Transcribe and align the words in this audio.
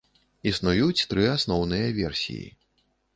Існуюць 0.51 1.05
тры 1.11 1.27
асноўныя 1.33 1.91
версіі. 1.99 2.49